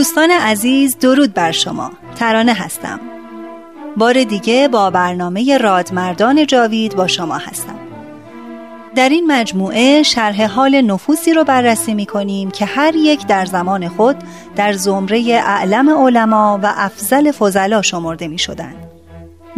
[0.00, 1.90] دوستان عزیز درود بر شما.
[2.16, 3.00] ترانه هستم.
[3.96, 7.78] بار دیگه با برنامه رادمردان جاوید با شما هستم.
[8.94, 13.88] در این مجموعه شرح حال نفوسی رو بررسی می کنیم که هر یک در زمان
[13.88, 14.16] خود
[14.56, 18.74] در زمره اعلم علما و افضل فضلا شمرده می شدن.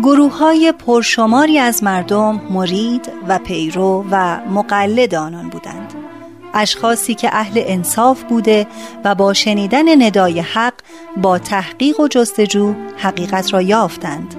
[0.02, 6.01] گروه های پرشماری از مردم مرید و پیرو و مقلد آنان بودند.
[6.54, 8.66] اشخاصی که اهل انصاف بوده
[9.04, 10.74] و با شنیدن ندای حق
[11.16, 14.34] با تحقیق و جستجو حقیقت را یافتند.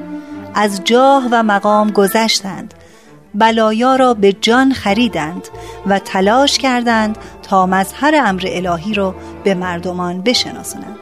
[0.55, 2.73] از جاه و مقام گذشتند.
[3.35, 5.47] بلایا را به جان خریدند
[5.87, 10.99] و تلاش کردند تا مظهر امر الهی را به مردمان بشناسونند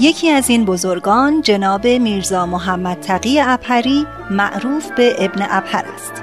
[0.00, 6.22] یکی از این بزرگان جناب میرزا محمد تقی ابهری معروف به ابن ابهر است.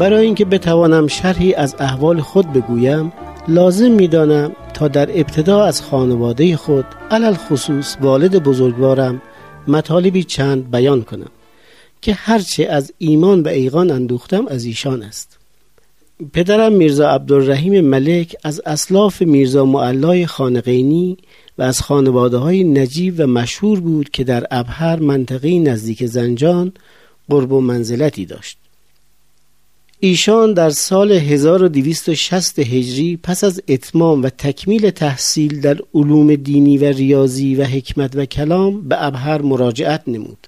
[0.00, 3.12] برای اینکه بتوانم شرحی از احوال خود بگویم
[3.48, 9.22] لازم می‌دانم تا در ابتدا از خانواده خود علل خصوص والد بزرگوارم
[9.68, 11.30] مطالبی چند بیان کنم
[12.00, 15.38] که هرچه از ایمان و ایقان اندوختم از ایشان است.
[16.32, 21.16] پدرم میرزا عبدالرحیم ملک از اسلاف میرزا معلای خانقینی
[21.58, 26.72] و از خانواده های نجیب و مشهور بود که در ابهر منطقه نزدیک زنجان
[27.28, 28.60] قرب و منزلتی داشت.
[30.02, 36.84] ایشان در سال 1260 هجری پس از اتمام و تکمیل تحصیل در علوم دینی و
[36.84, 40.46] ریاضی و حکمت و کلام به ابهر مراجعت نمود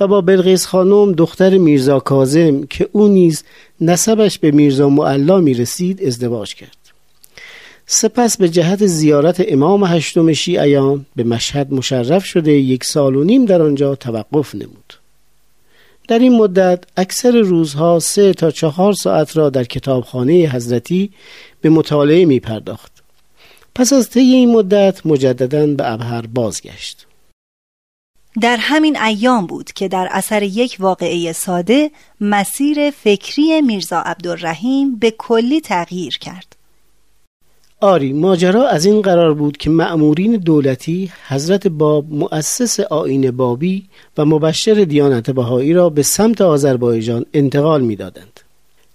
[0.00, 3.44] و با بلغیس خانم دختر میرزا کازم که او نیز
[3.80, 6.76] نسبش به میرزا معلا می رسید ازدواج کرد.
[7.86, 13.44] سپس به جهت زیارت امام هشتم شیعیان به مشهد مشرف شده یک سال و نیم
[13.44, 15.03] در آنجا توقف نمود.
[16.08, 21.10] در این مدت اکثر روزها سه تا چهار ساعت را در کتابخانه حضرتی
[21.60, 22.92] به مطالعه می پرداخت.
[23.74, 27.06] پس از طی این مدت مجددا به ابهر بازگشت.
[28.40, 31.90] در همین ایام بود که در اثر یک واقعه ساده
[32.20, 36.56] مسیر فکری میرزا عبدالرحیم به کلی تغییر کرد.
[37.84, 43.84] آری ماجرا از این قرار بود که مأمورین دولتی حضرت باب مؤسس آین بابی
[44.18, 48.40] و مبشر دیانت بهایی را به سمت آذربایجان انتقال می‌دادند.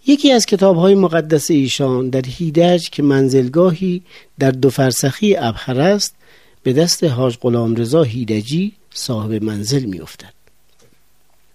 [0.07, 4.01] یکی از کتاب های مقدس ایشان در هیدج که منزلگاهی
[4.39, 6.15] در دو فرسخی ابخر است
[6.63, 10.33] به دست حاج غلام رضا هیدجی صاحب منزل میافتد.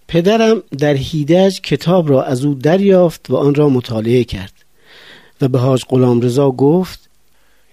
[0.07, 4.53] پدرم در هیدج کتاب را از او دریافت و آن را مطالعه کرد
[5.41, 7.04] و به حاج غلام رضا گفت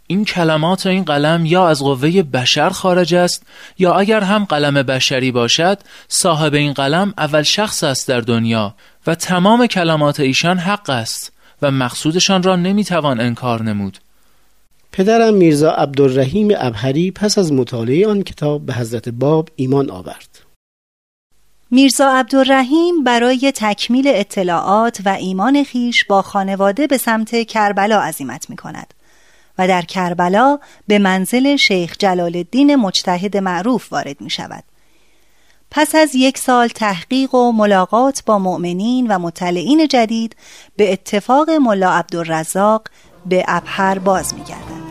[0.06, 3.42] این کلمات و این قلم یا از قوه بشر خارج است
[3.78, 5.78] یا اگر هم قلم بشری باشد
[6.08, 8.74] صاحب این قلم اول شخص است در دنیا
[9.06, 11.32] و تمام کلمات ایشان حق است
[11.62, 13.98] و مقصودشان را نمی‌توان انکار نمود.
[14.92, 20.38] پدرم میرزا عبدالرحیم ابهری پس از مطالعه آن کتاب به حضرت باب ایمان آورد.
[21.70, 28.56] میرزا عبدالرحیم برای تکمیل اطلاعات و ایمان خیش با خانواده به سمت کربلا عزیمت می
[28.56, 28.94] کند
[29.66, 34.64] در کربلا به منزل شیخ جلال الدین مجتهد معروف وارد می شود.
[35.70, 40.36] پس از یک سال تحقیق و ملاقات با مؤمنین و مطلعین جدید
[40.76, 42.88] به اتفاق ملا عبدالرزاق
[43.26, 44.82] به ابهر باز می گردد.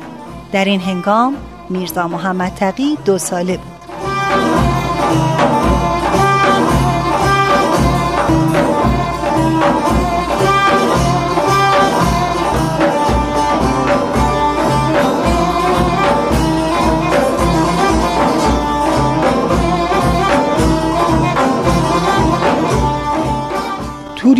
[0.52, 1.38] در این هنگام
[1.70, 3.82] میرزا محمد تقی دو ساله بود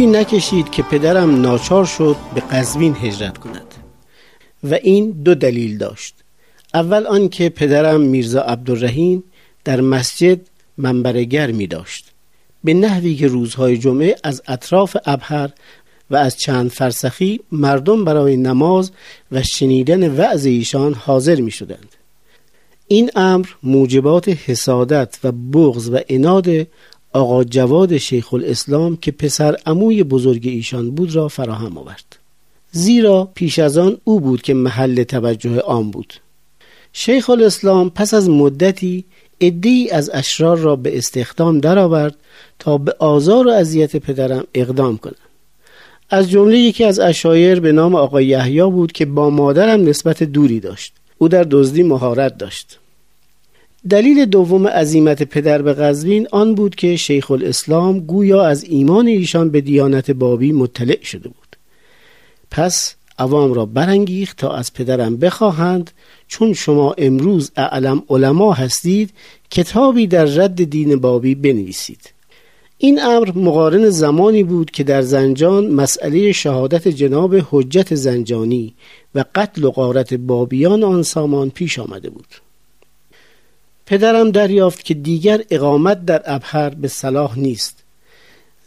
[0.02, 3.76] طوری نکشید که پدرم ناچار شد به قزوین هجرت کند.
[4.64, 6.16] و این دو دلیل داشت.
[6.74, 9.24] اول آنکه پدرم میرزا عبدالرحیم
[9.64, 10.40] در مسجد
[10.78, 12.06] منبرگر می داشت.
[12.64, 15.50] به نحوی که روزهای جمعه از اطراف ابهر
[16.12, 18.92] و از چند فرسخی مردم برای نماز
[19.32, 21.96] و شنیدن وعظ ایشان حاضر می شدند.
[22.88, 26.68] این امر موجبات حسادت و بغض و اناد
[27.14, 32.18] آقا جواد شیخ الاسلام که پسر عموی بزرگ ایشان بود را فراهم آورد.
[32.72, 36.14] زیرا پیش از آن او بود که محل توجه عام بود.
[36.94, 39.06] شیخ الاسلام پس از مدتی
[39.40, 42.16] ادهی از اشرار را به استخدام درآورد
[42.60, 45.16] تا به آزار و اذیت پدرم اقدام کنند
[46.10, 50.60] از جمله یکی از اشایر به نام آقای یحیی بود که با مادرم نسبت دوری
[50.60, 50.94] داشت.
[51.18, 52.80] او در دزدی مهارت داشت.
[53.90, 59.50] دلیل دوم عظیمت پدر به قزوین آن بود که شیخ الاسلام گویا از ایمان ایشان
[59.50, 61.56] به دیانت بابی مطلع شده بود.
[62.52, 65.92] پس عوام را برانگیخت تا از پدرم بخواهند
[66.28, 69.10] چون شما امروز اعلم علما هستید
[69.50, 72.14] کتابی در رد دین بابی بنویسید.
[72.78, 78.76] این امر مقارن زمانی بود که در زنجان مسئله شهادت جناب حجت زنجانی
[79.16, 82.28] و قتل و قارت بابیان آن سامان پیش آمده بود.
[83.92, 87.84] پدرم دریافت که دیگر اقامت در ابهر به صلاح نیست.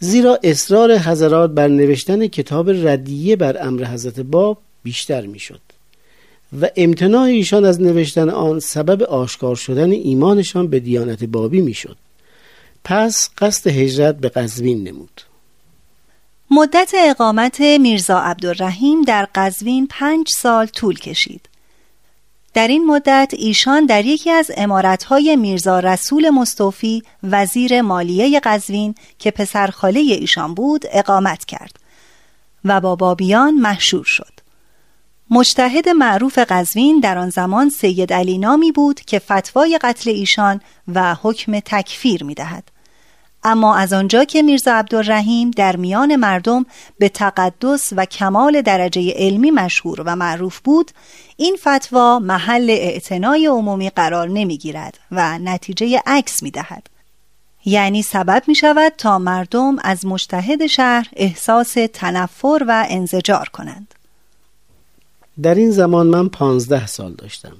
[0.00, 5.61] زیرا اصرار حضرات بر نوشتن کتاب ردیه بر امر حضرت باب بیشتر می‌شد
[6.61, 11.97] و امتناع ایشان از نوشتن آن سبب آشکار شدن ایمانشان به دیانت بابی می‌شد.
[12.85, 15.21] پس قصد هجرت به قزوین نمود.
[16.50, 21.49] مدت اقامت میرزا عبدالرحیم در قزوین پنج سال طول کشید.
[22.54, 29.30] در این مدت ایشان در یکی از امارتهای میرزا رسول مصطفی وزیر مالیه قزوین که
[29.30, 31.78] پسر خاله ایشان بود اقامت کرد
[32.64, 34.32] و با بابیان محشور شد
[35.30, 40.60] مجتهد معروف قزوین در آن زمان سید علی نامی بود که فتوای قتل ایشان
[40.94, 42.74] و حکم تکفیر می دهد.
[43.44, 46.67] اما از آنجا که میرزا عبدالرحیم در میان مردم
[46.99, 50.91] به تقدس و کمال درجه علمی مشهور و معروف بود
[51.37, 56.87] این فتوا محل اعتنای عمومی قرار نمی گیرد و نتیجه عکس می دهد.
[57.64, 63.94] یعنی سبب می شود تا مردم از مجتهد شهر احساس تنفر و انزجار کنند
[65.43, 67.56] در این زمان من پانزده سال داشتم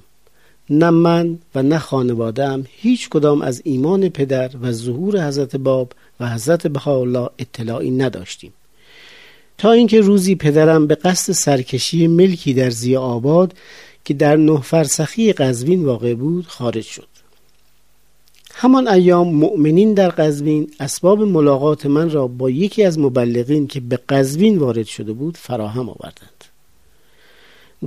[0.69, 6.29] نه من و نه خانوادم هیچ کدام از ایمان پدر و ظهور حضرت باب و
[6.29, 8.53] حضرت بهاءالله اطلاعی نداشتیم.
[9.57, 13.53] تا اینکه روزی پدرم به قصد سرکشی ملکی در زی آباد
[14.05, 17.07] که در نه فرسخی قزوین واقع بود خارج شد.
[18.53, 23.99] همان ایام مؤمنین در قزوین اسباب ملاقات من را با یکی از مبلغین که به
[24.09, 26.45] قزوین وارد شده بود فراهم آوردند.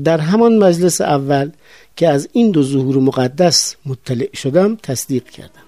[0.05, 1.51] در همان مجلس اول
[1.99, 5.67] که از این دو ظهور مقدس مطلع شدم تصدیق کردم.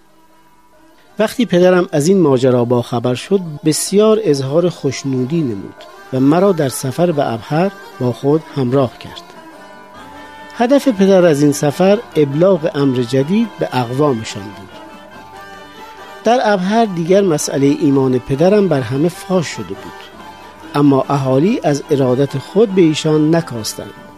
[1.19, 5.75] وقتی پدرم از این ماجرا با خبر شد بسیار اظهار خوشنودی نمود
[6.12, 9.23] و مرا در سفر به ابهر با خود همراه کرد.
[10.57, 14.69] هدف پدر از این سفر ابلاغ امر جدید به اقوامشان بود.
[16.25, 20.00] در ابهر دیگر مسئله ایمان پدرم بر همه فاش شده بود.
[20.75, 24.10] اما اهالی از ارادت خود به ایشان نکاستند.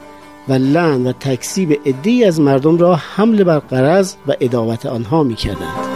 [0.48, 5.34] و لعن و تکسیب عدهای از مردم را حمل بر قرض و اداوت آنها می
[5.34, 5.92] کردند.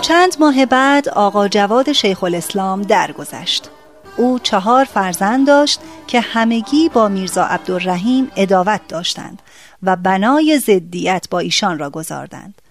[0.00, 3.70] چند ماه بعد آقا جواد شیخ الاسلام درگذشت.
[4.16, 9.42] او چهار فرزند داشت که همگی با میرزا عبدالرحیم اداوت داشتند
[9.82, 12.62] و بنای زدیت با ایشان را گذاردند.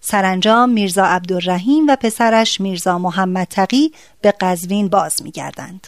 [0.00, 5.86] سرانجام میرزا عبدالرحیم و پسرش میرزا محمد تقی به قزوین باز میگردند.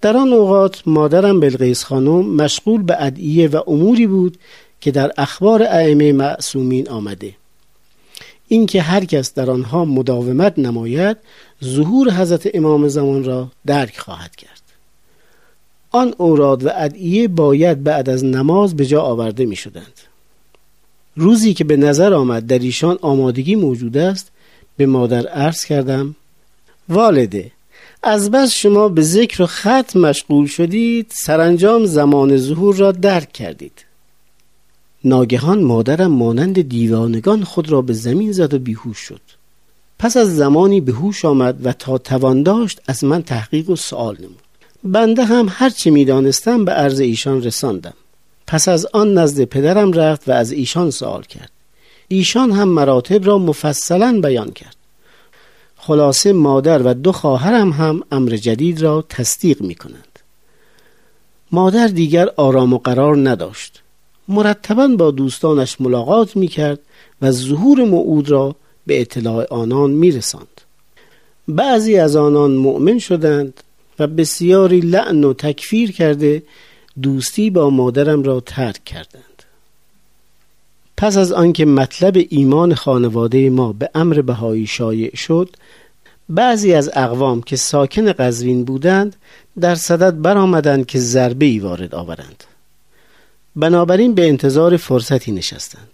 [0.00, 4.38] در آن اوقات مادرم بلقیس خانم مشغول به ادعیه و اموری بود
[4.80, 7.34] که در اخبار ائمه معصومین آمده
[8.48, 11.16] اینکه هر کس در آنها مداومت نماید
[11.64, 14.61] ظهور حضرت امام زمان را درک خواهد کرد
[15.92, 20.00] آن اوراد و ادعیه باید بعد از نماز به جا آورده می شدند
[21.16, 24.30] روزی که به نظر آمد در ایشان آمادگی موجود است
[24.76, 26.16] به مادر عرض کردم
[26.88, 27.52] والده
[28.02, 33.84] از بس شما به ذکر و خط مشغول شدید سرانجام زمان ظهور را درک کردید.
[35.04, 39.20] ناگهان مادرم مانند دیوانگان خود را به زمین زد و بیهوش شد.
[39.98, 44.16] پس از زمانی به هوش آمد و تا توان داشت از من تحقیق و سوال
[44.18, 44.41] نمود.
[44.84, 47.94] بنده هم هرچه می‌دانستم به عرض ایشان رساندم.
[48.46, 51.50] پس از آن نزد پدرم رفت و از ایشان سوال کرد.
[52.08, 54.76] ایشان هم مراتب را مفصلا بیان کرد.
[55.76, 60.18] خلاصه مادر و دو خواهرم هم امر جدید را تصدیق می کنند
[61.52, 63.82] مادر دیگر آرام و قرار نداشت.
[64.28, 66.78] مرتبا با دوستانش ملاقات می کرد
[67.22, 70.60] و ظهور موعود را به اطلاع آنان می رساند.
[71.48, 73.60] بعضی از آنان مؤمن شدند
[73.98, 76.42] و بسیاری لعن و تکفیر کرده
[77.02, 79.42] دوستی با مادرم را ترک کردند.
[80.96, 85.56] پس از آنکه مطلب ایمان خانواده ما به امر بهایی شایع شد
[86.28, 89.16] بعضی از اقوام که ساکن قزوین بودند
[89.60, 92.44] در صدد برآمدند که ضربه ای وارد آورند.
[93.56, 95.90] بنابراین به انتظار فرصتی نشستند.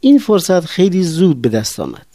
[0.00, 2.06] این فرصت خیلی زود به دست آمد.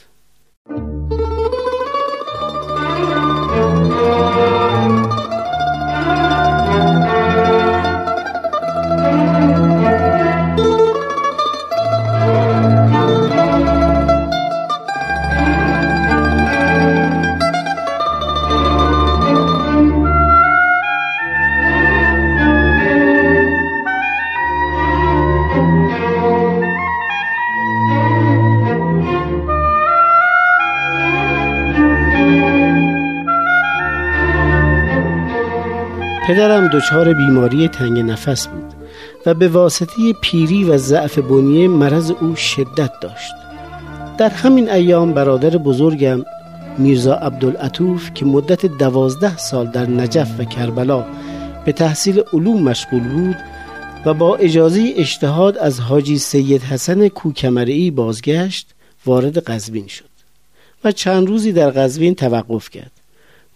[36.27, 38.73] پدرم دچار بیماری تنگ نفس بود
[39.25, 43.33] و به واسطه پیری و ضعف بنیه مرض او شدت داشت.
[44.17, 46.25] در همین ایام برادر بزرگم
[46.77, 51.05] میرزا عبدالعطوف که مدت دوازده سال در نجف و کربلا
[51.65, 53.37] به تحصیل علوم مشغول بود
[54.05, 58.67] و با اجازه اجتهاد از حاجی سید حسن کوکمرئی بازگشت
[59.05, 60.13] وارد قزوین شد
[60.83, 62.91] و چند روزی در قزوین توقف کرد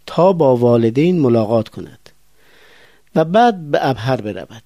[0.05, 2.06] تا با والدین ملاقات کند.
[3.17, 4.63] و بعد به ابهر برود.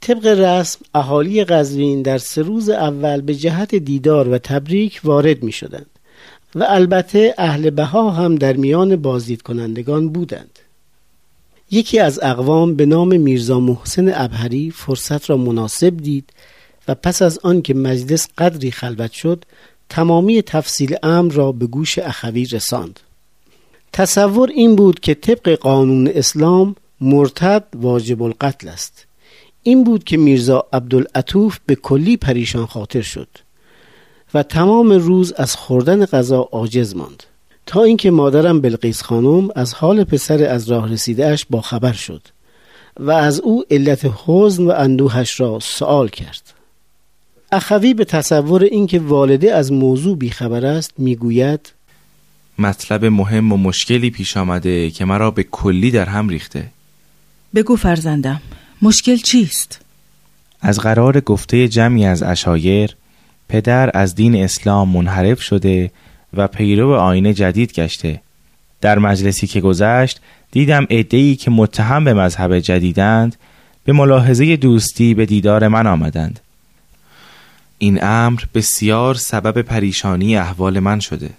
[0.00, 5.52] طبق رسم اهالی قزوین در سه روز اول به جهت دیدار و تبریک وارد می
[5.52, 5.86] شدند
[6.54, 10.58] و البته اهل بها هم در میان بازدید کنندگان بودند.
[11.70, 16.32] یکی از اقوام به نام میرزا محسن ابهری فرصت را مناسب دید
[16.88, 19.44] و پس از آن که مجلس قدری خلوت شد
[19.88, 23.00] تمامی تفصیل امر را به گوش اخوی رساند.
[23.92, 29.06] تصور این بود که طبق قانون اسلام مرتد واجب القتل است.
[29.62, 33.28] این بود که میرزا عبدالعطوف به کلی پریشان خاطر شد
[34.34, 37.22] و تمام روز از خوردن غذا عاجز ماند.
[37.66, 42.22] تا اینکه مادرم بلقیس خانم از حال پسر از راه رسیدهش با خبر شد
[43.00, 46.54] و از او علت حزن و اندوهش را سوال کرد.
[47.52, 51.72] اخوی به تصور اینکه والده از موضوع بیخبر است می‌گوید
[52.58, 56.70] مطلب مهم و مشکلی پیش آمده که مرا به کلی در هم ریخته.
[57.54, 58.40] بگو فرزندم
[58.82, 59.80] مشکل چیست؟
[60.60, 62.96] از قرار گفته جمعی از اشایر
[63.48, 65.90] پدر از دین اسلام منحرف شده
[66.34, 68.20] و پیرو آینه جدید گشته
[68.80, 73.36] در مجلسی که گذشت دیدم ای که متهم به مذهب جدیدند
[73.84, 76.40] به ملاحظه دوستی به دیدار من آمدند
[77.78, 81.30] این امر بسیار سبب پریشانی احوال من شده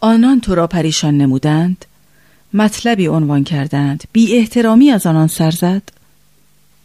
[0.00, 1.84] آنان تو را پریشان نمودند؟
[2.54, 4.04] مطلبی عنوان کردند.
[4.12, 5.82] بی احترامی از آنان سر زد؟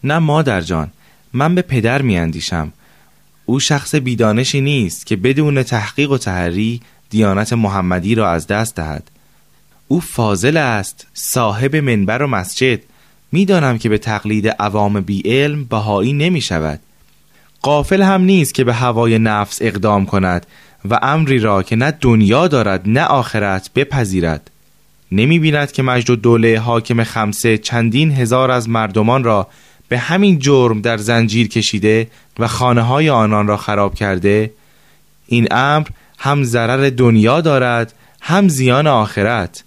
[0.04, 0.92] نه مادر جان
[1.34, 2.74] من به پدر می اندیشم.
[3.46, 9.12] او شخص بیدانشی نیست که بدون تحقیق و تحری دیانت محمدی را از دست دهد.
[9.88, 12.80] او فاضل است صاحب منبر و مسجد.
[13.32, 16.80] می‌دانم که به تقلید عوام بی علم بهایی نمی شود.
[17.62, 20.46] قافل هم نیست که به هوای نفس اقدام کند
[20.90, 24.50] و امری را که نه دنیا دارد نه آخرت بپذیرد.
[25.14, 29.48] نمی بیند که مجد و دوله حاکم خمسه چندین هزار از مردمان را
[29.88, 32.08] به همین جرم در زنجیر کشیده
[32.40, 34.54] و خانه های آنان را خراب کرده
[35.28, 39.64] این امر هم ضرر دنیا دارد هم زیان آخرت.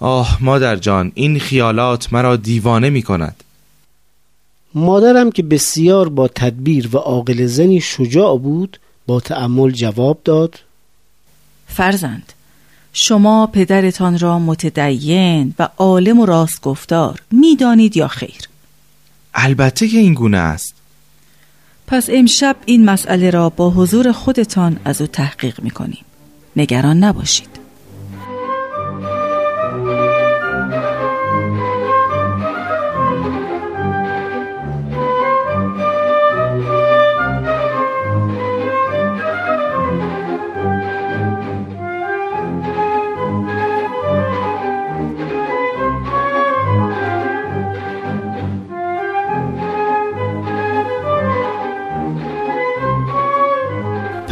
[0.00, 3.44] آه مادر جان این خیالات مرا دیوانه می کند
[4.74, 10.60] مادرم که بسیار با تدبیر و عاقل زنی شجاع بود با تأمل جواب داد.
[11.66, 12.32] فرزند
[12.96, 18.40] شما پدرتان را متدین و عالم و راست گفتار می‌دانید یا خیر
[19.34, 20.74] البته که این گونه است
[21.86, 26.04] پس امشب این مسئله را با حضور خودتان از او تحقیق می کنیم.
[26.56, 27.53] نگران نباشید.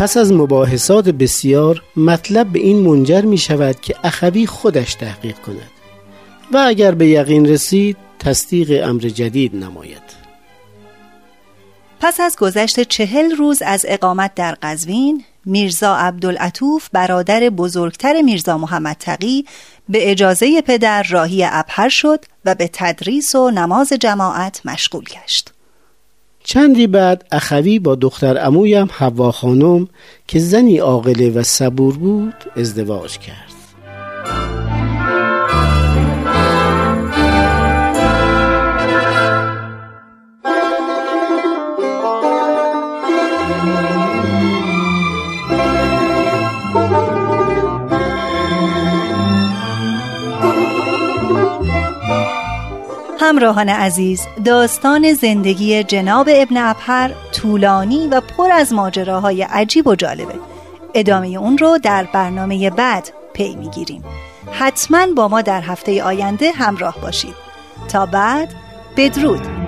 [0.03, 5.71] پس از مباحثات بسیار مطلب به این منجر می شود که اخوی خودش تحقیق کند
[6.53, 10.03] و اگر به یقین رسید تصدیق امر جدید نماید.
[12.01, 18.97] پس از گذشت چهل روز از اقامت در قزوین میرزا عبدالعطوف برادر بزرگتر میرزا محمد
[19.01, 19.45] تقی
[19.89, 25.53] به اجازه پدر راهی ابهر شد و به تدریس و نماز جماعت مشغول گشت.
[26.45, 29.89] چندی بعد اخوی با دختر امویم حوا خانم
[30.29, 33.53] که زنی عاقله و صبور بود ازدواج کرد.
[53.33, 54.27] همراهان عزیز.
[54.45, 60.35] داستان زندگی جناب ابن ابهر طولانی و پر از ماجراهای عجیب و جالبه.
[60.95, 64.05] ادامه اون رو در برنامه بعد پی می‌گیریم.
[64.53, 67.35] حتما با ما در هفته آینده همراه باشید.
[67.89, 68.55] تا بعد
[68.97, 69.62] بدرود.